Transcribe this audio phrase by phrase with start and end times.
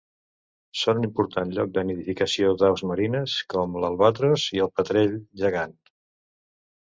[0.83, 5.79] Són un important lloc de nidificació d'aus marines com l'albatros i el petrell gegant.